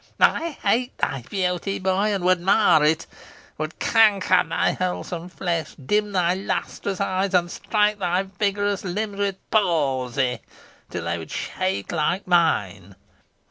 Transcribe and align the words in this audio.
I 0.19 0.49
hate 0.63 0.97
thy 0.97 1.21
beauty, 1.29 1.77
boy, 1.77 2.11
and 2.11 2.23
would 2.23 2.41
mar 2.41 2.83
it! 2.83 3.05
would 3.59 3.77
canker 3.77 4.43
thy 4.49 4.71
wholesome 4.71 5.29
flesh, 5.29 5.75
dim 5.75 6.11
thy 6.13 6.33
lustrous 6.33 6.99
eyes, 6.99 7.35
and 7.35 7.51
strike 7.51 7.99
thy 7.99 8.23
vigorous 8.23 8.83
limbs 8.83 9.19
with 9.19 9.37
palsy, 9.51 10.39
till 10.89 11.03
they 11.03 11.17
should 11.17 11.29
shake 11.29 11.91
like 11.91 12.25
mine! 12.25 12.95